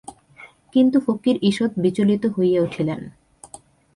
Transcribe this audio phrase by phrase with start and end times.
[0.75, 3.01] কিন্তু ফকির ঈষৎ বিচলিত হইয়া উঠিলেন।